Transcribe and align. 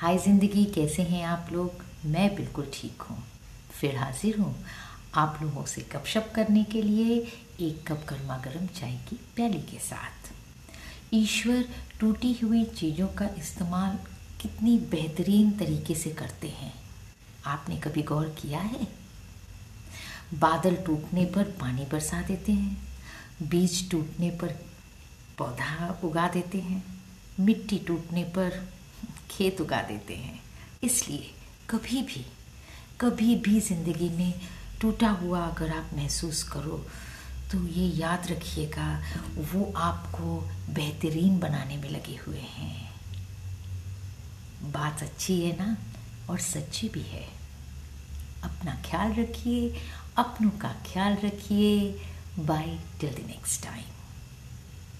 हाय 0.00 0.18
ज़िंदगी, 0.18 0.64
कैसे 0.64 1.02
हैं 1.02 1.22
आप 1.26 1.46
लोग? 1.52 1.80
मैं 2.06 2.34
बिल्कुल 2.34 2.66
ठीक 2.74 3.02
हूँ। 3.02 3.16
फिर 3.70 3.96
हाजिर 3.96 4.38
हूँ 4.38 4.54
आप 5.14 5.38
लोगों 5.42 5.64
से 5.64 5.82
गपशप 5.92 6.30
करने 6.34 6.62
के 6.64 6.82
लिए 6.82 7.16
एक 7.60 7.82
कप 7.88 8.04
गर्मा 8.10 8.36
गर्म 8.36 8.66
चाय 8.76 8.92
की 9.08 9.16
प्याली 9.36 9.62
के 9.62 9.78
साथ। 9.78 10.30
ईश्वर 11.14 11.64
टूटी 12.00 12.32
हुई 12.42 12.64
चीज़ों 12.66 13.08
का 13.18 13.28
इस्तेमाल 13.38 13.98
कितनी 14.42 14.78
बेहतरीन 14.92 15.50
तरीके 15.58 15.94
से 15.94 16.10
करते 16.12 16.48
हैं। 16.52 16.72
आपने 17.46 17.80
कभी 17.80 18.02
गौर 18.04 18.28
किया 18.42 18.60
है? 18.60 18.88
बादल 20.38 20.76
टूटने 20.76 21.24
पर 21.26 21.54
पानी 21.60 21.88
बरसा 21.92 22.22
देते 22.22 22.52
हैं, 22.52 22.76
बीज 23.42 23.90
टूटने 23.90 24.30
पर 24.30 24.58
पौधा 25.38 26.00
उगा 26.04 26.28
देते 26.28 26.58
हैं, 26.60 26.82
मिट्टी 27.40 27.78
टूटने 27.78 28.24
पर 28.36 28.66
खेत 29.38 29.60
उगा 29.60 29.82
देते 29.88 30.14
हैं। 30.16 30.38
इसलिए 30.84 31.30
कभी 31.70 32.02
भी 32.04 32.24
कभी 33.00 33.34
भी 33.36 33.60
ज़िंदगी 33.60 34.08
में 34.10 34.32
टूटा 34.80 35.08
हुआ 35.20 35.40
अगर 35.40 35.70
आप 35.72 35.90
महसूस 35.94 36.42
करो 36.44 36.84
तो 37.50 37.58
ये 37.68 37.86
याद 37.96 38.26
रखिएगा, 38.30 38.88
वो 39.52 39.72
आपको 39.78 40.36
बेहतरीन 40.74 41.38
बनाने 41.40 41.76
में 41.76 41.88
लगे 41.90 42.16
हुए 42.26 42.40
हैं। 42.50 42.88
बात 44.72 45.02
अच्छी 45.02 45.40
है 45.40 45.56
ना? 45.58 45.76
और 46.30 46.38
सच्ची 46.40 46.88
भी 46.88 47.02
है। 47.02 47.26
अपना 48.44 48.74
ख्याल 48.86 49.12
रखिए, 49.14 49.74
अपनों 50.18 50.50
का 50.60 50.72
ख्याल 50.86 51.16
रखिए। 51.24 51.70
Bye 52.40 52.78
till 53.00 53.10
the 53.12 53.26
next 53.26 53.62
time 53.62 53.84